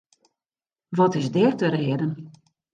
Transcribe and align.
Wat 0.97 1.15
is 1.19 1.27
der 1.35 1.51
te 1.57 1.67
rêden? 1.75 2.13